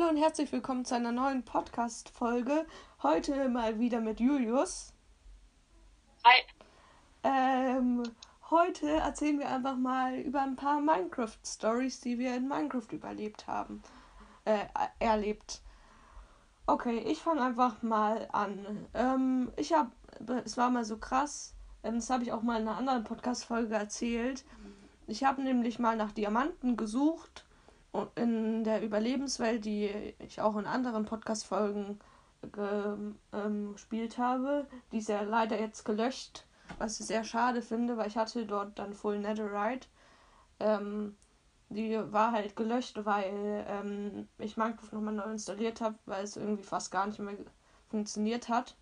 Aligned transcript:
Hallo 0.00 0.10
und 0.12 0.16
herzlich 0.16 0.50
willkommen 0.50 0.86
zu 0.86 0.94
einer 0.94 1.12
neuen 1.12 1.42
Podcast-Folge. 1.42 2.64
Heute 3.02 3.50
mal 3.50 3.78
wieder 3.78 4.00
mit 4.00 4.18
Julius. 4.18 4.94
Hi. 6.24 6.40
Ähm, 7.22 8.04
heute 8.48 8.88
erzählen 8.88 9.38
wir 9.38 9.50
einfach 9.50 9.76
mal 9.76 10.14
über 10.14 10.40
ein 10.40 10.56
paar 10.56 10.80
Minecraft-Stories, 10.80 12.00
die 12.00 12.18
wir 12.18 12.34
in 12.34 12.48
Minecraft 12.48 12.86
überlebt 12.92 13.46
haben. 13.46 13.82
Äh, 14.46 14.60
erlebt. 15.00 15.60
Okay, 16.66 17.00
ich 17.00 17.18
fange 17.18 17.42
einfach 17.42 17.82
mal 17.82 18.26
an. 18.32 18.88
Ähm, 18.94 19.52
ich 19.56 19.74
habe, 19.74 19.90
es 20.44 20.56
war 20.56 20.70
mal 20.70 20.84
so 20.84 20.96
krass, 20.96 21.54
ähm, 21.82 21.96
das 21.96 22.08
habe 22.08 22.22
ich 22.22 22.32
auch 22.32 22.42
mal 22.42 22.58
in 22.58 22.66
einer 22.66 22.78
anderen 22.78 23.04
Podcast-Folge 23.04 23.74
erzählt. 23.74 24.46
Ich 25.06 25.24
habe 25.24 25.42
nämlich 25.42 25.78
mal 25.78 25.96
nach 25.96 26.12
Diamanten 26.12 26.78
gesucht 26.78 27.44
in 28.14 28.64
der 28.64 28.82
Überlebenswelt, 28.82 29.64
die 29.64 30.14
ich 30.18 30.40
auch 30.40 30.56
in 30.56 30.66
anderen 30.66 31.04
Podcast-Folgen 31.04 31.98
ähm, 33.32 33.72
gespielt 33.72 34.18
habe. 34.18 34.66
Die 34.92 34.98
ist 34.98 35.08
ja 35.08 35.22
leider 35.22 35.60
jetzt 35.60 35.84
gelöscht, 35.84 36.46
was 36.78 37.00
ich 37.00 37.06
sehr 37.06 37.24
schade 37.24 37.62
finde, 37.62 37.96
weil 37.96 38.08
ich 38.08 38.16
hatte 38.16 38.46
dort 38.46 38.78
dann 38.78 38.94
Full 38.94 39.18
Netherite. 39.18 39.88
Ähm, 40.60 41.16
die 41.68 41.98
war 42.12 42.32
halt 42.32 42.56
gelöscht, 42.56 43.04
weil 43.04 43.64
ähm, 43.68 44.28
ich 44.38 44.56
Minecraft 44.56 44.92
nochmal 44.92 45.14
neu 45.14 45.30
installiert 45.30 45.80
habe, 45.80 45.96
weil 46.06 46.24
es 46.24 46.36
irgendwie 46.36 46.64
fast 46.64 46.90
gar 46.90 47.06
nicht 47.06 47.18
mehr 47.20 47.36
funktioniert 47.88 48.48
hat. 48.48 48.76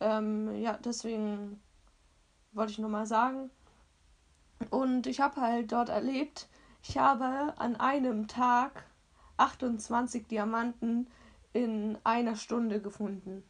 Ähm, 0.00 0.54
ja, 0.60 0.78
deswegen 0.84 1.60
wollte 2.52 2.72
ich 2.72 2.78
nur 2.78 2.90
mal 2.90 3.06
sagen. 3.06 3.50
Und 4.70 5.06
ich 5.06 5.20
habe 5.20 5.40
halt 5.40 5.70
dort 5.70 5.88
erlebt, 5.88 6.48
ich 6.88 6.96
habe 6.96 7.52
an 7.58 7.76
einem 7.76 8.28
Tag 8.28 8.84
28 9.36 10.26
Diamanten 10.26 11.06
in 11.52 11.98
einer 12.02 12.34
Stunde 12.34 12.80
gefunden. 12.80 13.44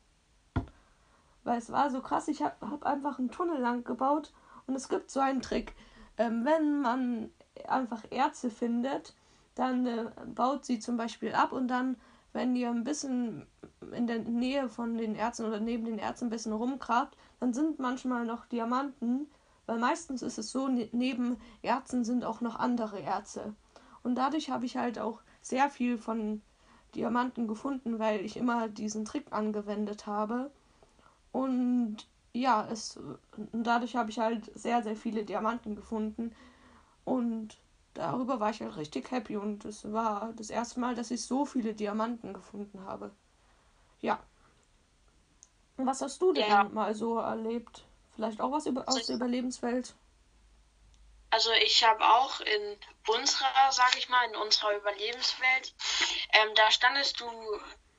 Weil 1.44 1.58
es 1.58 1.70
war 1.70 1.90
so 1.90 2.00
krass, 2.00 2.26
ich 2.26 2.42
habe 2.42 2.54
hab 2.68 2.84
einfach 2.84 3.20
einen 3.20 3.30
Tunnel 3.30 3.60
lang 3.60 3.84
gebaut 3.84 4.32
und 4.66 4.74
es 4.74 4.88
gibt 4.88 5.10
so 5.10 5.20
einen 5.20 5.40
Trick. 5.40 5.74
Ähm, 6.16 6.44
wenn 6.44 6.82
man 6.82 7.30
einfach 7.68 8.02
Erze 8.10 8.50
findet, 8.50 9.14
dann 9.54 9.86
äh, 9.86 10.06
baut 10.26 10.64
sie 10.64 10.80
zum 10.80 10.96
Beispiel 10.96 11.32
ab 11.32 11.52
und 11.52 11.68
dann, 11.68 11.96
wenn 12.32 12.56
ihr 12.56 12.70
ein 12.70 12.82
bisschen 12.82 13.46
in 13.92 14.08
der 14.08 14.18
Nähe 14.18 14.68
von 14.68 14.98
den 14.98 15.14
Erzen 15.14 15.46
oder 15.46 15.60
neben 15.60 15.84
den 15.84 16.00
Erzen 16.00 16.26
ein 16.26 16.30
bisschen 16.30 16.52
rumkrabt, 16.52 17.16
dann 17.38 17.54
sind 17.54 17.78
manchmal 17.78 18.26
noch 18.26 18.46
Diamanten 18.46 19.28
weil 19.68 19.78
meistens 19.78 20.22
ist 20.22 20.38
es 20.38 20.50
so, 20.50 20.66
ne, 20.66 20.88
neben 20.92 21.36
Erzen 21.60 22.02
sind 22.02 22.24
auch 22.24 22.40
noch 22.40 22.56
andere 22.56 23.00
Erze. 23.02 23.54
Und 24.02 24.14
dadurch 24.14 24.48
habe 24.48 24.64
ich 24.64 24.78
halt 24.78 24.98
auch 24.98 25.20
sehr 25.42 25.68
viel 25.68 25.98
von 25.98 26.40
Diamanten 26.94 27.46
gefunden, 27.46 27.98
weil 27.98 28.24
ich 28.24 28.38
immer 28.38 28.68
diesen 28.68 29.04
Trick 29.04 29.30
angewendet 29.30 30.06
habe. 30.06 30.50
Und 31.32 32.08
ja, 32.32 32.66
es 32.70 32.98
dadurch 33.52 33.94
habe 33.94 34.08
ich 34.08 34.18
halt 34.18 34.50
sehr, 34.58 34.82
sehr 34.82 34.96
viele 34.96 35.24
Diamanten 35.24 35.76
gefunden. 35.76 36.34
Und 37.04 37.58
darüber 37.92 38.40
war 38.40 38.48
ich 38.48 38.62
halt 38.62 38.78
richtig 38.78 39.10
happy. 39.10 39.36
Und 39.36 39.66
es 39.66 39.92
war 39.92 40.32
das 40.34 40.48
erste 40.48 40.80
Mal, 40.80 40.94
dass 40.94 41.10
ich 41.10 41.22
so 41.22 41.44
viele 41.44 41.74
Diamanten 41.74 42.32
gefunden 42.32 42.80
habe. 42.86 43.10
Ja. 44.00 44.18
Was 45.76 46.00
hast 46.00 46.22
du 46.22 46.32
denn 46.32 46.48
ja. 46.48 46.64
mal 46.64 46.94
so 46.94 47.18
erlebt? 47.18 47.87
Vielleicht 48.18 48.40
auch 48.40 48.50
was 48.50 48.66
über, 48.66 48.82
aus 48.88 49.06
der 49.06 49.14
Überlebenswelt? 49.14 49.94
Also 51.30 51.52
ich 51.52 51.84
habe 51.84 52.04
auch 52.04 52.40
in 52.40 52.76
unserer, 53.06 53.70
sag 53.70 53.96
ich 53.96 54.08
mal, 54.08 54.24
in 54.24 54.34
unserer 54.34 54.74
Überlebenswelt, 54.76 55.72
ähm, 56.32 56.52
da 56.56 56.68
standest 56.72 57.20
du, 57.20 57.30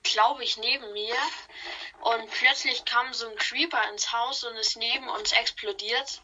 glaube 0.03 0.43
ich, 0.43 0.57
neben 0.57 0.91
mir 0.91 1.15
und 2.01 2.29
plötzlich 2.31 2.83
kam 2.83 3.13
so 3.13 3.29
ein 3.29 3.35
Creeper 3.37 3.81
ins 3.91 4.11
Haus 4.11 4.43
und 4.43 4.57
ist 4.57 4.75
neben 4.75 5.07
uns 5.07 5.31
explodiert 5.31 6.21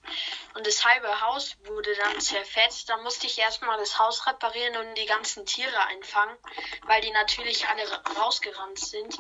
und 0.56 0.68
das 0.68 0.84
halbe 0.84 1.22
Haus 1.22 1.56
wurde 1.64 1.96
dann 1.96 2.20
zerfetzt. 2.20 2.90
Da 2.90 2.98
musste 2.98 3.28
ich 3.28 3.40
erstmal 3.40 3.78
das 3.78 3.98
Haus 3.98 4.28
reparieren 4.28 4.76
und 4.76 4.96
die 4.96 5.06
ganzen 5.06 5.46
Tiere 5.46 5.80
einfangen, 5.88 6.36
weil 6.82 7.00
die 7.00 7.12
natürlich 7.12 7.66
alle 7.70 8.04
rausgerannt 8.20 8.78
sind, 8.78 9.20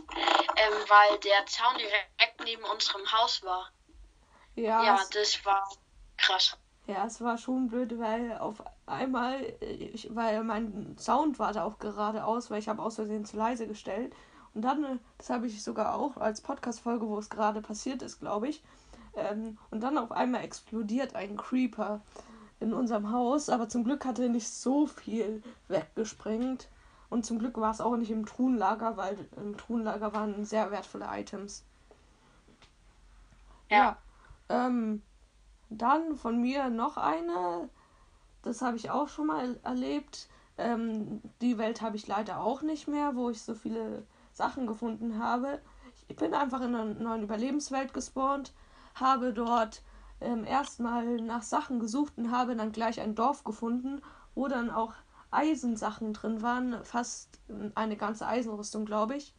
ähm, 0.57 0.73
weil 0.89 1.17
der 1.19 1.45
Zaun 1.45 1.78
direkt 1.78 2.44
neben 2.44 2.66
unserem 2.66 3.09
Haus 3.13 3.41
war. 3.41 3.72
Ja, 4.55 4.83
ja 4.83 4.99
das 5.13 5.45
war 5.45 5.67
krass. 6.17 6.57
Ja, 6.88 7.05
es 7.05 7.19
war 7.19 7.38
schon 7.38 7.67
blöd, 7.67 7.97
weil 7.99 8.38
auf 8.38 8.63
einmal, 8.85 9.41
ich, 9.59 10.13
weil 10.16 10.43
mein 10.43 10.95
Sound 10.99 11.39
war 11.39 11.51
da 11.51 11.63
auch 11.63 11.79
geradeaus, 11.79 12.51
weil 12.51 12.59
ich 12.59 12.69
habe 12.69 12.81
aus 12.81 12.95
Versehen 12.95 13.25
zu 13.25 13.38
leise 13.38 13.67
gestellt. 13.67 14.16
Und 14.53 14.61
dann, 14.61 14.99
das 15.17 15.29
habe 15.29 15.47
ich 15.47 15.63
sogar 15.63 15.95
auch 15.95 16.17
als 16.17 16.41
Podcast-Folge, 16.41 17.07
wo 17.07 17.17
es 17.17 17.29
gerade 17.29 17.61
passiert 17.61 18.01
ist, 18.01 18.19
glaube 18.19 18.47
ich. 18.47 18.63
Ähm, 19.16 19.57
und 19.71 19.81
dann 19.81 19.97
auf 19.97 20.11
einmal 20.11 20.43
explodiert 20.43 21.16
ein 21.16 21.37
Creeper 21.37 22.01
in 22.59 22.73
unserem 22.73 23.11
Haus. 23.11 23.49
Aber 23.49 23.67
zum 23.67 23.83
Glück 23.83 24.05
hat 24.05 24.19
er 24.19 24.29
nicht 24.29 24.47
so 24.47 24.85
viel 24.85 25.41
weggesprengt. 25.67 26.69
Und 27.09 27.25
zum 27.25 27.39
Glück 27.39 27.57
war 27.57 27.72
es 27.72 27.81
auch 27.81 27.97
nicht 27.97 28.11
im 28.11 28.25
Truhenlager, 28.25 28.95
weil 28.95 29.17
im 29.37 29.57
Truhenlager 29.57 30.13
waren 30.13 30.45
sehr 30.45 30.69
wertvolle 30.72 31.07
Items. 31.11 31.63
Ja. 33.69 33.77
ja. 33.77 33.97
Ähm, 34.50 35.01
dann 35.69 36.16
von 36.16 36.39
mir 36.39 36.69
noch 36.69 36.97
eine. 36.97 37.69
Das 38.41 38.61
habe 38.61 38.78
ich 38.78 38.91
auch 38.91 39.07
schon 39.07 39.28
mal 39.28 39.59
erlebt. 39.63 40.29
Ähm, 40.57 41.22
die 41.41 41.57
Welt 41.57 41.81
habe 41.81 41.97
ich 41.97 42.07
leider 42.07 42.39
auch 42.39 42.61
nicht 42.61 42.88
mehr, 42.88 43.16
wo 43.16 43.29
ich 43.29 43.41
so 43.41 43.55
viele 43.55 44.05
Sachen 44.31 44.67
gefunden 44.67 45.19
habe. 45.19 45.59
Ich 46.07 46.16
bin 46.16 46.34
einfach 46.34 46.61
in 46.61 46.75
einer 46.75 46.85
neuen 46.85 47.23
Überlebenswelt 47.23 47.94
gespawnt, 47.94 48.53
habe 48.94 49.34
dort 49.34 49.81
ähm, 50.22 50.45
erstmal 50.45 51.17
nach 51.22 51.41
Sachen 51.41 51.79
gesucht 51.79 52.13
und 52.17 52.31
habe 52.31 52.55
dann 52.55 52.72
gleich 52.72 53.01
ein 53.01 53.16
Dorf 53.16 53.44
gefunden, 53.44 54.01
wo 54.35 54.47
dann 54.47 54.69
auch 54.69 54.94
Eisensachen 55.31 56.13
drin 56.13 56.41
waren. 56.41 56.84
Fast 56.84 57.39
eine 57.73 57.97
ganze 57.97 58.28
Eisenrüstung, 58.28 58.85
glaube 58.85 59.16
ich. 59.16 59.34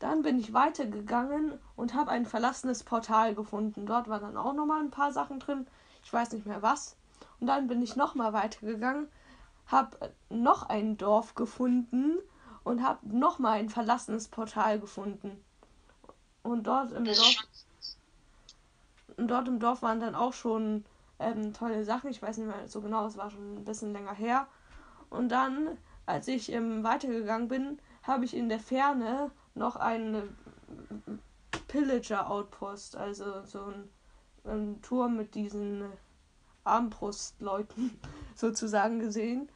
Dann 0.00 0.22
bin 0.22 0.38
ich 0.38 0.54
weitergegangen 0.54 1.58
und 1.76 1.94
habe 1.94 2.10
ein 2.10 2.26
verlassenes 2.26 2.82
Portal 2.82 3.34
gefunden. 3.34 3.84
Dort 3.84 4.08
waren 4.08 4.22
dann 4.22 4.36
auch 4.36 4.54
nochmal 4.54 4.80
ein 4.80 4.90
paar 4.90 5.12
Sachen 5.12 5.38
drin. 5.38 5.66
Ich 6.02 6.12
weiß 6.12 6.32
nicht 6.32 6.46
mehr 6.46 6.62
was. 6.62 6.96
Und 7.38 7.46
dann 7.46 7.68
bin 7.68 7.82
ich 7.82 7.96
nochmal 7.96 8.32
weitergegangen, 8.32 9.08
habe 9.66 10.12
noch 10.30 10.62
ein 10.68 10.96
Dorf 10.96 11.34
gefunden 11.34 12.18
und 12.64 12.82
habe 12.82 12.98
nochmal 13.14 13.58
ein 13.58 13.68
verlassenes 13.68 14.28
Portal 14.28 14.80
gefunden. 14.80 15.42
Und 16.42 16.66
dort 16.66 16.92
im 16.92 17.04
Dorf. 17.04 17.48
Und 19.18 19.28
dort 19.28 19.48
im 19.48 19.58
Dorf 19.58 19.82
waren 19.82 20.00
dann 20.00 20.14
auch 20.14 20.32
schon 20.32 20.86
ähm, 21.18 21.52
tolle 21.52 21.84
Sachen. 21.84 22.08
Ich 22.08 22.22
weiß 22.22 22.38
nicht 22.38 22.46
mehr 22.46 22.68
so 22.68 22.80
genau, 22.80 23.04
es 23.06 23.18
war 23.18 23.30
schon 23.30 23.56
ein 23.56 23.64
bisschen 23.66 23.92
länger 23.92 24.14
her. 24.14 24.46
Und 25.10 25.28
dann, 25.28 25.76
als 26.06 26.26
ich 26.26 26.50
ähm, 26.52 26.82
weitergegangen 26.84 27.48
bin, 27.48 27.78
habe 28.02 28.24
ich 28.24 28.34
in 28.34 28.48
der 28.48 28.60
Ferne 28.60 29.30
noch 29.54 29.76
einen 29.76 30.36
Pillager-Outpost, 31.68 32.96
also 32.96 33.44
so 33.44 33.64
ein, 33.64 33.88
ein 34.44 34.82
Turm 34.82 35.16
mit 35.16 35.34
diesen 35.34 35.84
Armbrustleuten 36.64 37.98
sozusagen 38.34 38.98
gesehen. 38.98 39.48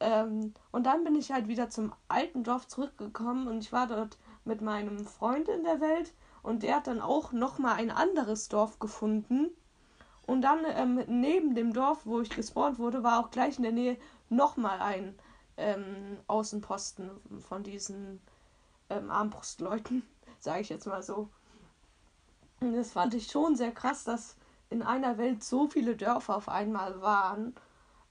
Ähm, 0.00 0.54
und 0.72 0.84
dann 0.86 1.04
bin 1.04 1.14
ich 1.14 1.32
halt 1.32 1.48
wieder 1.48 1.70
zum 1.70 1.92
alten 2.08 2.44
Dorf 2.44 2.66
zurückgekommen 2.66 3.48
und 3.48 3.58
ich 3.58 3.72
war 3.72 3.86
dort 3.86 4.18
mit 4.44 4.60
meinem 4.60 5.06
Freund 5.06 5.48
in 5.48 5.64
der 5.64 5.80
Welt 5.80 6.12
und 6.42 6.62
der 6.62 6.76
hat 6.76 6.86
dann 6.86 7.00
auch 7.00 7.32
nochmal 7.32 7.76
ein 7.76 7.90
anderes 7.90 8.48
Dorf 8.48 8.78
gefunden. 8.78 9.50
Und 10.26 10.42
dann 10.42 10.60
ähm, 10.66 11.02
neben 11.06 11.54
dem 11.54 11.72
Dorf, 11.72 12.06
wo 12.06 12.20
ich 12.20 12.30
gespawnt 12.30 12.78
wurde, 12.78 13.02
war 13.02 13.20
auch 13.20 13.30
gleich 13.30 13.56
in 13.56 13.62
der 13.62 13.72
Nähe 13.72 13.96
nochmal 14.30 14.80
ein 14.80 15.14
ähm, 15.56 16.18
Außenposten 16.26 17.10
von 17.40 17.62
diesen 17.62 18.20
ähm, 18.96 19.10
Armbrustleuten, 19.10 20.02
sage 20.38 20.60
ich 20.60 20.68
jetzt 20.68 20.86
mal 20.86 21.02
so. 21.02 21.30
Und 22.60 22.74
das 22.74 22.92
fand 22.92 23.14
ich 23.14 23.30
schon 23.30 23.56
sehr 23.56 23.72
krass, 23.72 24.04
dass 24.04 24.36
in 24.70 24.82
einer 24.82 25.18
Welt 25.18 25.44
so 25.44 25.68
viele 25.68 25.96
Dörfer 25.96 26.36
auf 26.36 26.48
einmal 26.48 27.00
waren. 27.00 27.54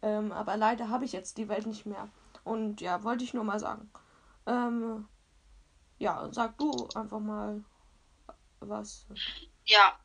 Ähm, 0.01 0.31
aber 0.31 0.57
leider 0.57 0.89
habe 0.89 1.05
ich 1.05 1.13
jetzt 1.13 1.37
die 1.37 1.49
Welt 1.49 1.65
nicht 1.65 1.85
mehr. 1.85 2.09
Und 2.43 2.81
ja, 2.81 3.03
wollte 3.03 3.23
ich 3.23 3.33
nur 3.33 3.43
mal 3.43 3.59
sagen. 3.59 3.89
Ähm, 4.45 5.07
ja, 5.97 6.27
sag 6.31 6.57
du 6.57 6.89
einfach 6.95 7.19
mal 7.19 7.63
was. 8.59 9.05
Ja, 9.65 9.97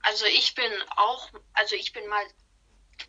also 0.00 0.24
ich 0.26 0.54
bin 0.54 0.72
auch, 0.96 1.30
also 1.52 1.76
ich 1.76 1.92
bin 1.92 2.06
mal 2.08 2.24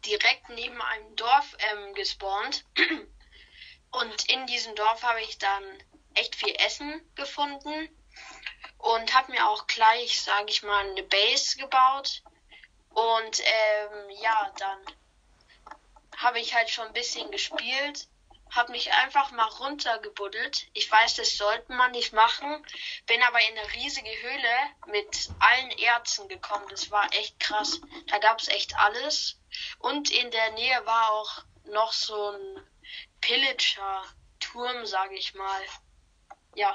direkt 0.06 0.50
neben 0.50 0.82
einem 0.82 1.16
Dorf 1.16 1.56
ähm, 1.72 1.94
gespawnt. 1.94 2.66
Und 3.92 4.30
in 4.30 4.46
diesem 4.48 4.76
Dorf 4.76 5.04
habe 5.04 5.22
ich 5.22 5.38
dann 5.38 5.64
echt 6.16 6.36
viel 6.36 6.56
Essen 6.60 7.02
gefunden 7.16 7.90
und 8.78 9.14
habe 9.16 9.32
mir 9.32 9.50
auch 9.50 9.68
gleich, 9.68 10.22
sage 10.22 10.50
ich 10.50 10.64
mal, 10.64 10.90
eine 10.90 11.04
Base 11.04 11.58
gebaut. 11.58 12.24
Und 12.90 13.42
ähm, 13.44 14.10
ja, 14.22 14.52
dann 14.58 14.80
habe 16.18 16.40
ich 16.40 16.56
halt 16.56 16.70
schon 16.70 16.88
ein 16.88 16.94
bisschen 16.94 17.30
gespielt 17.32 18.08
habe 18.56 18.72
mich 18.72 18.92
einfach 18.94 19.32
mal 19.32 19.48
runtergebuddelt. 19.48 20.68
Ich 20.74 20.90
weiß, 20.90 21.16
das 21.16 21.38
sollte 21.38 21.74
man 21.74 21.92
nicht 21.92 22.14
machen. 22.14 22.66
Bin 23.06 23.22
aber 23.24 23.40
in 23.40 23.58
eine 23.58 23.74
riesige 23.74 24.10
Höhle 24.22 24.58
mit 24.88 25.30
allen 25.40 25.72
Erzen 25.72 26.28
gekommen. 26.30 26.66
Das 26.70 26.90
war 26.90 27.14
echt 27.14 27.40
krass. 27.40 27.82
Da 28.08 28.18
gab 28.20 28.40
es 28.40 28.48
echt 28.48 28.76
alles. 28.78 29.40
Und 29.80 30.10
in 30.10 30.32
der 30.32 30.52
Nähe 30.52 30.86
war 30.86 31.12
auch 31.12 31.44
noch 31.66 31.92
so 31.92 32.32
ein 32.32 32.68
Pillager-Turm, 33.22 34.86
sage 34.86 35.16
ich 35.16 35.34
mal. 35.34 35.62
Ja. 36.56 36.74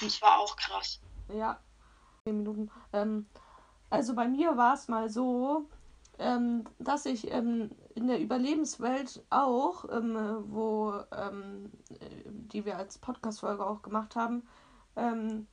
Das 0.00 0.20
war 0.22 0.38
auch 0.38 0.56
krass. 0.56 1.00
Ja. 1.28 1.58
Minuten. 2.24 2.70
Ähm, 2.92 3.26
also 3.90 4.14
bei 4.14 4.28
mir 4.28 4.56
war 4.56 4.74
es 4.74 4.88
mal 4.88 5.08
so, 5.08 5.66
ähm, 6.18 6.64
dass 6.78 7.04
ich 7.04 7.30
ähm, 7.30 7.70
in 7.94 8.06
der 8.06 8.20
Überlebenswelt 8.20 9.24
auch, 9.30 9.84
ähm, 9.90 10.44
wo 10.48 10.94
ähm, 11.12 11.70
die 12.24 12.64
wir 12.64 12.76
als 12.76 12.98
Podcast-Folge 12.98 13.66
auch 13.66 13.82
gemacht 13.82 14.16
haben, 14.16 14.46
ähm, 14.96 15.46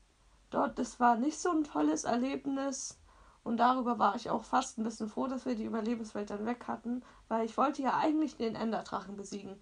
dort, 0.51 0.77
das 0.79 0.99
war 0.99 1.15
nicht 1.15 1.39
so 1.39 1.49
ein 1.49 1.63
tolles 1.63 2.03
Erlebnis. 2.03 2.99
Und 3.43 3.57
darüber 3.57 3.97
war 3.97 4.15
ich 4.15 4.29
auch 4.29 4.43
fast 4.43 4.77
ein 4.77 4.83
bisschen 4.83 5.09
froh, 5.09 5.27
dass 5.27 5.45
wir 5.45 5.55
die 5.55 5.63
Überlebenswelt 5.63 6.29
dann 6.29 6.45
weg 6.45 6.67
hatten, 6.67 7.03
weil 7.29 7.45
ich 7.45 7.57
wollte 7.57 7.81
ja 7.81 7.97
eigentlich 7.97 8.35
den 8.35 8.55
Enderdrachen 8.55 9.15
besiegen. 9.15 9.59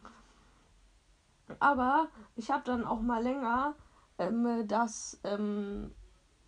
Aber 1.59 2.07
ich 2.35 2.51
habe 2.51 2.63
dann 2.65 2.85
auch 2.85 3.01
mal 3.01 3.23
länger 3.23 3.75
ähm, 4.17 4.67
das, 4.67 5.19
ähm, 5.23 5.91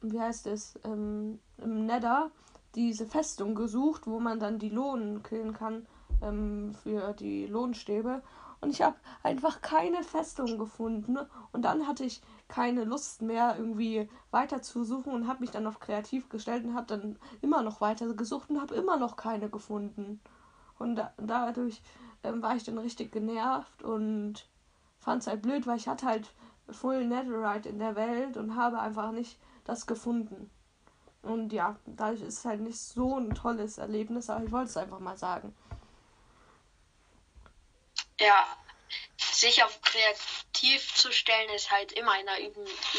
wie 0.02 0.20
heißt 0.20 0.48
es, 0.48 0.80
ähm, 0.84 1.40
im 1.58 1.86
Nether 1.86 2.32
diese 2.76 3.06
Festung 3.06 3.56
gesucht, 3.56 4.08
wo 4.08 4.20
man 4.20 4.40
dann 4.40 4.60
die 4.60 4.70
Lohnen 4.70 5.24
killen 5.24 5.54
kann 5.54 5.88
ähm, 6.22 6.74
für 6.84 7.14
die 7.14 7.48
Lohnstäbe. 7.48 8.22
Und 8.62 8.72
ich 8.72 8.82
habe 8.82 8.98
einfach 9.24 9.62
keine 9.62 10.04
Festung 10.04 10.58
gefunden. 10.58 11.18
Und 11.54 11.64
dann 11.64 11.88
hatte 11.88 12.04
ich 12.04 12.22
keine 12.48 12.84
Lust 12.84 13.22
mehr, 13.22 13.56
irgendwie 13.58 14.10
weiter 14.32 14.62
zu 14.62 14.84
suchen 14.84 15.14
und 15.14 15.28
habe 15.28 15.40
mich 15.40 15.52
dann 15.52 15.68
auf 15.68 15.80
kreativ 15.80 16.30
gestellt 16.30 16.66
und 16.66 16.76
habe 16.76 16.88
dann 16.88 17.18
immer 17.42 17.62
noch 17.64 17.80
weiter 17.80 18.14
gesucht 18.14 18.50
und 18.50 18.60
habe 18.60 18.76
immer 18.76 18.98
noch 18.98 19.16
keine 19.16 19.50
gefunden. 19.50 20.20
Und 20.78 20.96
da, 20.96 21.14
dadurch 21.18 21.82
ähm, 22.24 22.42
war 22.42 22.56
ich 22.56 22.64
dann 22.64 22.78
richtig 22.78 23.12
genervt 23.12 23.82
und 23.84 24.48
fand 25.00 25.22
es 25.22 25.28
halt 25.28 25.42
blöd, 25.42 25.66
weil 25.68 25.78
ich 25.78 25.88
hatte 25.88 26.06
halt 26.06 26.28
Full 26.70 27.06
Netherite 27.06 27.70
in 27.70 27.80
der 27.80 27.96
Welt 27.96 28.38
und 28.38 28.56
habe 28.56 28.80
einfach 28.80 29.12
nicht 29.12 29.38
das 29.66 29.88
gefunden. 29.88 30.50
Und 31.22 31.52
ja, 31.52 31.78
dadurch 31.86 32.22
ist 32.22 32.40
es 32.40 32.46
halt 32.46 32.62
nicht 32.62 32.80
so 32.80 33.18
ein 33.18 33.34
tolles 33.34 33.78
Erlebnis, 33.78 34.30
aber 34.30 34.46
ich 34.46 34.52
wollte 34.52 34.70
es 34.70 34.78
einfach 34.78 35.00
mal 35.00 35.18
sagen. 35.18 35.56
Ja, 38.20 38.46
sich 39.18 39.64
auf 39.64 39.82
kreativ 39.82 40.94
zu 40.94 41.12
stellen 41.12 41.50
ist 41.52 41.72
halt 41.72 41.92
immer 41.94 42.20
in 42.20 42.26
der 42.26 42.40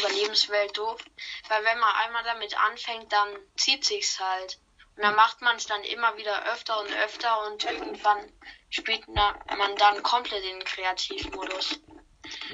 Überlebenswelt 0.00 0.76
doof. 0.76 1.02
Weil 1.48 1.64
wenn 1.64 1.78
man 1.78 1.94
einmal 1.96 2.24
damit 2.24 2.58
anfängt, 2.58 3.12
dann 3.12 3.28
zieht 3.56 3.84
sich's 3.84 4.18
halt. 4.20 4.58
Und 4.96 5.02
dann 5.02 5.14
macht 5.14 5.40
man 5.40 5.56
es 5.56 5.66
dann 5.66 5.82
immer 5.84 6.16
wieder 6.16 6.52
öfter 6.52 6.80
und 6.80 6.92
öfter 6.92 7.46
und 7.46 7.64
irgendwann 7.64 8.32
spielt 8.68 9.08
man 9.08 9.34
dann 9.76 10.02
komplett 10.02 10.44
in 10.44 10.58
den 10.58 10.64
Kreativmodus. 10.64 11.80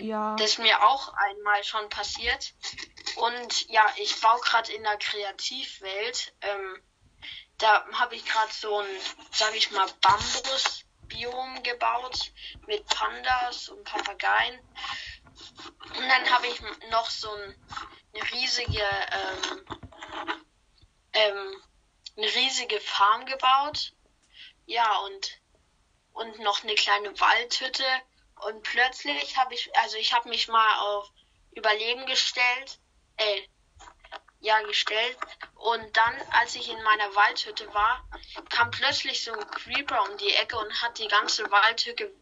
Ja. 0.00 0.36
Das 0.36 0.52
ist 0.52 0.58
mir 0.58 0.82
auch 0.86 1.12
einmal 1.14 1.64
schon 1.64 1.88
passiert. 1.88 2.54
Und 3.16 3.68
ja, 3.68 3.84
ich 3.96 4.20
baue 4.20 4.40
gerade 4.40 4.72
in 4.72 4.82
der 4.82 4.96
Kreativwelt. 4.98 6.34
Ähm, 6.42 6.82
da 7.58 7.84
habe 7.92 8.14
ich 8.14 8.24
gerade 8.24 8.52
so 8.52 8.78
ein, 8.78 8.86
sag 9.32 9.54
ich 9.54 9.70
mal, 9.70 9.86
Bambus-Biom 10.02 11.62
gebaut 11.62 12.32
mit 12.66 12.86
Pandas 12.86 13.68
und 13.70 13.84
Papageien. 13.84 14.58
Und 15.96 16.08
dann 16.08 16.30
habe 16.30 16.46
ich 16.46 16.60
noch 16.90 17.08
so 17.08 17.30
ein, 17.30 17.54
eine 18.14 18.32
riesige, 18.32 18.82
ähm, 19.12 19.78
ähm, 21.12 21.62
eine 22.16 22.26
riesige 22.26 22.80
Farm 22.80 23.26
gebaut. 23.26 23.92
Ja, 24.66 24.98
und, 25.00 25.40
und 26.12 26.38
noch 26.40 26.62
eine 26.62 26.74
kleine 26.74 27.18
Waldhütte. 27.20 27.84
Und 28.46 28.62
plötzlich 28.62 29.36
habe 29.36 29.54
ich, 29.54 29.70
also 29.78 29.96
ich 29.96 30.12
habe 30.12 30.28
mich 30.28 30.48
mal 30.48 30.78
auf 30.80 31.10
Überleben 31.52 32.04
gestellt 32.06 32.78
äh, 33.16 33.42
ja, 34.40 34.60
gestellt. 34.62 35.16
Und 35.54 35.96
dann, 35.96 36.14
als 36.40 36.54
ich 36.54 36.70
in 36.70 36.82
meiner 36.82 37.14
Waldhütte 37.14 37.72
war, 37.74 38.06
kam 38.50 38.70
plötzlich 38.70 39.24
so 39.24 39.32
ein 39.32 39.50
Creeper 39.50 40.02
um 40.08 40.16
die 40.18 40.32
Ecke 40.34 40.56
und 40.58 40.82
hat 40.82 40.98
die 40.98 41.08
ganze 41.08 41.50
Waldhütte 41.50 42.12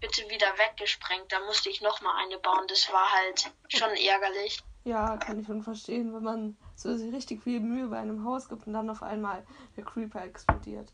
bitte 0.00 0.28
wieder 0.28 0.46
weggesprengt. 0.56 1.30
Da 1.32 1.40
musste 1.40 1.68
ich 1.68 1.80
nochmal 1.80 2.24
eine 2.24 2.38
bauen. 2.38 2.66
Das 2.68 2.90
war 2.92 3.10
halt 3.12 3.52
schon 3.68 3.90
ärgerlich. 3.90 4.62
Ja, 4.84 5.16
kann 5.16 5.40
ich 5.40 5.46
schon 5.46 5.62
verstehen, 5.62 6.14
wenn 6.14 6.22
man 6.22 6.56
so 6.74 6.92
richtig 6.92 7.42
viel 7.42 7.60
Mühe 7.60 7.88
bei 7.88 7.98
einem 7.98 8.24
Haus 8.24 8.48
gibt 8.48 8.66
und 8.66 8.72
dann 8.72 8.90
auf 8.90 9.02
einmal 9.02 9.42
der 9.76 9.84
Creeper 9.84 10.22
explodiert. 10.24 10.92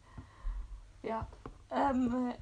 Ja. 1.02 1.26
Ähm, 1.70 2.32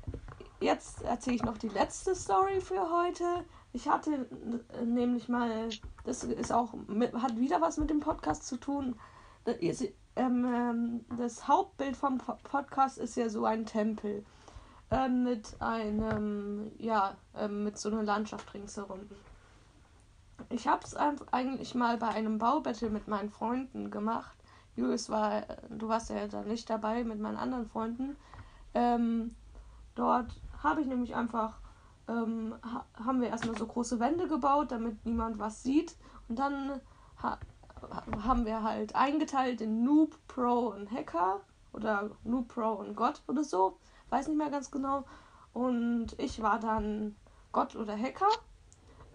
jetzt 0.61 1.03
erzähle 1.03 1.37
ich 1.37 1.43
noch 1.43 1.59
die 1.59 1.69
letzte 1.69 2.15
Story 2.15 2.61
für 2.61 2.91
heute. 2.91 3.45
Ich 3.73 3.89
hatte 3.89 4.27
nämlich 4.85 5.29
mal, 5.29 5.69
das 6.05 6.25
ist 6.25 6.53
auch, 6.53 6.73
hat 7.15 7.39
wieder 7.39 7.61
was 7.61 7.77
mit 7.77 7.91
dem 7.91 8.01
Podcast 8.01 8.47
zu 8.47 8.57
tun. 8.57 8.97
Das, 9.45 9.83
ähm, 9.83 9.91
ähm, 10.17 11.05
das 11.17 11.47
Hauptbild 11.47 11.97
vom 11.97 12.19
Podcast 12.19 12.99
ist 12.99 13.17
ja 13.17 13.29
so 13.29 13.45
ein 13.45 13.67
Tempel. 13.67 14.25
Ähm, 14.91 15.25
mit 15.25 15.55
einem, 15.61 16.73
ja, 16.79 17.15
ähm, 17.37 17.65
mit 17.65 17.79
so 17.79 17.91
einer 17.91 18.03
Landschaft 18.03 18.55
ringsherum. 18.55 19.01
Ich 20.51 20.67
habe 20.67 20.83
es 20.85 20.97
eigentlich 20.97 21.75
mal 21.75 21.99
bei 21.99 22.09
einem 22.09 22.39
Baubattle 22.39 22.91
mit 22.91 23.09
meinen 23.09 23.31
Freunden 23.31 23.91
gemacht. 23.91 24.37
Julius 24.77 25.11
war, 25.11 25.43
du 25.71 25.89
warst 25.89 26.11
ja 26.11 26.27
da 26.29 26.43
nicht 26.43 26.71
dabei 26.71 27.05
mit 27.05 27.19
meinen 27.19 27.37
anderen 27.37 27.67
Freunden. 27.67 28.17
Ähm, 28.75 29.35
dort 29.95 30.41
habe 30.63 30.81
ich 30.81 30.87
nämlich 30.87 31.17
einfach 31.17 31.61
ähm, 32.09 32.55
ha 32.63 32.85
haben 33.05 33.21
wir 33.21 33.29
erstmal 33.29 33.57
so 33.57 33.67
große 33.67 34.01
Wände 34.01 34.27
gebaut, 34.29 34.73
damit 34.73 35.05
niemand 35.05 35.39
was 35.39 35.63
sieht. 35.63 35.97
Und 36.29 36.39
dann 36.39 36.81
ha 37.23 37.39
haben 38.25 38.45
wir 38.45 38.63
halt 38.65 38.97
eingeteilt 38.97 39.61
in 39.61 39.85
Noob, 39.85 40.17
Pro 40.27 40.69
und 40.69 40.91
Hacker. 40.91 41.41
Oder 41.73 42.11
Noob, 42.25 42.49
Pro 42.49 42.73
und 42.73 42.97
Gott 42.97 43.23
oder 43.29 43.45
so. 43.45 43.79
Weiß 44.11 44.27
nicht 44.29 44.39
mehr 44.39 44.51
ganz 44.51 44.71
genau. 44.71 45.05
Und 45.53 46.19
ich 46.19 46.43
war 46.43 46.59
dann 46.59 47.15
Gott 47.53 47.77
oder 47.77 47.97
Hacker. 47.97 48.29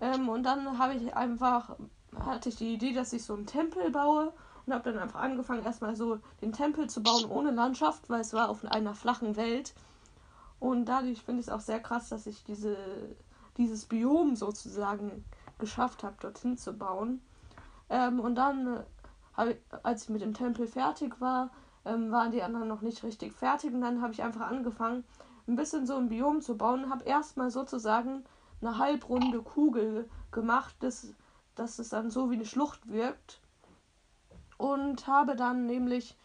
Ähm, 0.03 0.27
und 0.27 0.43
dann 0.43 0.77
habe 0.77 0.95
ich 0.95 1.15
einfach, 1.15 1.77
hatte 2.19 2.49
ich 2.49 2.57
die 2.57 2.73
Idee, 2.73 2.93
dass 2.93 3.13
ich 3.13 3.23
so 3.23 3.33
einen 3.33 3.45
Tempel 3.45 3.89
baue. 3.89 4.33
Und 4.65 4.73
habe 4.73 4.91
dann 4.91 5.01
einfach 5.01 5.19
angefangen, 5.19 5.65
erstmal 5.65 5.95
so 5.95 6.19
den 6.41 6.53
Tempel 6.53 6.89
zu 6.89 7.03
bauen 7.03 7.25
ohne 7.25 7.51
Landschaft, 7.51 8.09
weil 8.09 8.21
es 8.21 8.33
war 8.33 8.49
auf 8.49 8.63
einer 8.63 8.95
flachen 8.95 9.35
Welt. 9.35 9.73
Und 10.59 10.85
dadurch 10.85 11.21
finde 11.21 11.41
ich 11.41 11.47
es 11.47 11.53
auch 11.53 11.59
sehr 11.59 11.81
krass, 11.81 12.07
dass 12.07 12.27
ich 12.27 12.45
diese, 12.45 12.77
dieses 13.57 13.85
Biom 13.85 14.37
sozusagen 14.37 15.25
geschafft 15.57 16.03
habe, 16.03 16.15
dorthin 16.21 16.57
zu 16.57 16.73
bauen. 16.73 17.21
Ähm, 17.89 18.21
und 18.21 18.35
dann, 18.35 18.83
äh, 19.37 19.55
als 19.83 20.03
ich 20.03 20.09
mit 20.09 20.21
dem 20.21 20.33
Tempel 20.33 20.67
fertig 20.67 21.19
war, 21.19 21.49
ähm, 21.83 22.11
waren 22.11 22.31
die 22.31 22.43
anderen 22.43 22.69
noch 22.69 22.81
nicht 22.81 23.03
richtig 23.03 23.33
fertig. 23.33 23.73
Und 23.73 23.81
dann 23.81 24.01
habe 24.01 24.13
ich 24.13 24.23
einfach 24.23 24.47
angefangen, 24.47 25.03
ein 25.47 25.57
bisschen 25.57 25.85
so 25.85 25.95
ein 25.95 26.07
Biom 26.07 26.41
zu 26.41 26.55
bauen. 26.57 26.89
Habe 26.89 27.03
erstmal 27.03 27.51
sozusagen 27.51 28.23
eine 28.65 28.77
halbrunde 28.77 29.41
Kugel 29.41 30.09
gemacht, 30.31 30.75
dass, 30.79 31.13
dass 31.55 31.79
es 31.79 31.89
dann 31.89 32.09
so 32.09 32.29
wie 32.29 32.35
eine 32.35 32.45
Schlucht 32.45 32.89
wirkt. 32.89 33.41
Und 34.57 35.07
habe 35.07 35.35
dann 35.35 35.65
nämlich 35.65 36.17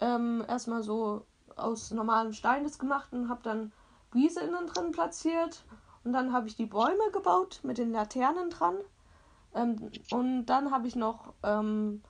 ähm, 0.00 0.44
erstmal 0.48 0.82
so 0.82 1.24
aus 1.56 1.90
normalem 1.90 2.32
Stein 2.32 2.64
das 2.64 2.78
gemacht 2.78 3.12
und 3.12 3.28
habe 3.28 3.42
dann 3.42 3.72
Wiese 4.12 4.40
innen 4.40 4.66
drin 4.66 4.92
platziert. 4.92 5.64
Und 6.04 6.12
dann 6.12 6.32
habe 6.32 6.46
ich 6.46 6.56
die 6.56 6.66
Bäume 6.66 7.10
gebaut 7.12 7.60
mit 7.62 7.78
den 7.78 7.92
Laternen 7.92 8.50
dran. 8.50 8.76
Ähm, 9.54 9.90
und 10.10 10.46
dann 10.46 10.70
habe 10.70 10.86
ich 10.86 10.96
noch 10.96 11.32
ähm, 11.42 12.02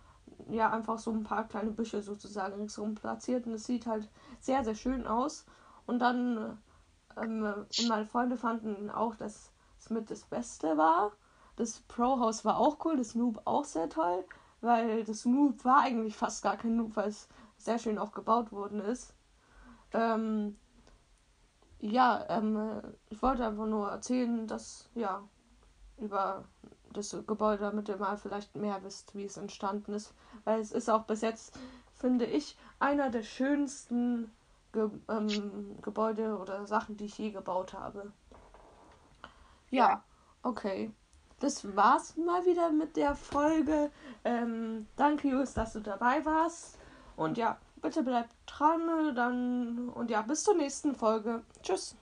ja 0.50 0.70
einfach 0.70 0.98
so 0.98 1.12
ein 1.12 1.22
paar 1.22 1.46
kleine 1.46 1.70
Büsche 1.70 2.02
sozusagen 2.02 2.56
ringsherum 2.56 2.94
platziert. 2.94 3.46
Und 3.46 3.54
es 3.54 3.64
sieht 3.64 3.86
halt 3.86 4.08
sehr, 4.40 4.64
sehr 4.64 4.74
schön 4.74 5.06
aus. 5.06 5.46
Und 5.86 6.00
dann 6.00 6.58
ähm, 7.16 7.44
und 7.44 7.88
meine 7.88 8.06
Freunde 8.06 8.36
fanden 8.36 8.90
auch, 8.90 9.14
dass 9.14 9.52
mit 9.90 10.10
das 10.10 10.24
Beste 10.24 10.76
war. 10.76 11.12
Das 11.56 11.80
Pro-Haus 11.80 12.44
war 12.44 12.58
auch 12.58 12.84
cool, 12.84 12.96
das 12.96 13.14
Noob 13.14 13.40
auch 13.44 13.64
sehr 13.64 13.88
toll, 13.88 14.24
weil 14.60 15.04
das 15.04 15.24
Noob 15.24 15.64
war 15.64 15.80
eigentlich 15.80 16.16
fast 16.16 16.42
gar 16.42 16.56
kein 16.56 16.76
Noob, 16.76 16.96
weil 16.96 17.08
es 17.08 17.28
sehr 17.56 17.78
schön 17.78 17.98
auch 17.98 18.12
gebaut 18.12 18.52
worden 18.52 18.80
ist. 18.80 19.14
Ähm, 19.92 20.56
ja, 21.80 22.24
ähm, 22.28 22.82
ich 23.08 23.22
wollte 23.22 23.46
einfach 23.46 23.66
nur 23.66 23.90
erzählen, 23.90 24.46
dass, 24.46 24.88
ja, 24.94 25.22
über 25.98 26.44
das 26.92 27.16
Gebäude, 27.26 27.62
damit 27.62 27.88
ihr 27.88 27.96
mal 27.96 28.16
vielleicht 28.16 28.56
mehr 28.56 28.82
wisst, 28.82 29.14
wie 29.14 29.24
es 29.24 29.36
entstanden 29.36 29.92
ist. 29.92 30.14
Weil 30.44 30.60
es 30.60 30.72
ist 30.72 30.88
auch 30.90 31.04
bis 31.04 31.20
jetzt, 31.20 31.58
finde 31.94 32.26
ich, 32.26 32.56
einer 32.78 33.10
der 33.10 33.22
schönsten 33.22 34.30
Ge 34.72 34.90
ähm, 35.08 35.76
Gebäude 35.80 36.38
oder 36.38 36.66
Sachen, 36.66 36.96
die 36.96 37.06
ich 37.06 37.18
je 37.18 37.30
gebaut 37.30 37.72
habe. 37.72 38.12
Ja, 39.70 40.02
okay. 40.42 40.92
Das 41.38 41.76
war's 41.76 42.16
mal 42.16 42.46
wieder 42.46 42.70
mit 42.70 42.96
der 42.96 43.14
Folge. 43.14 43.90
Ähm, 44.24 44.86
danke, 44.96 45.28
Jus, 45.28 45.52
dass 45.52 45.74
du 45.74 45.80
dabei 45.80 46.24
warst. 46.24 46.78
Und 47.16 47.36
ja, 47.36 47.58
bitte 47.82 48.02
bleib 48.02 48.28
dran. 48.46 49.14
Dann 49.14 49.90
und 49.90 50.10
ja, 50.10 50.22
bis 50.22 50.44
zur 50.44 50.54
nächsten 50.54 50.94
Folge. 50.94 51.42
Tschüss. 51.62 51.94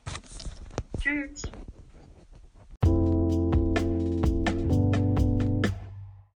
Tschüss. 1.00 1.42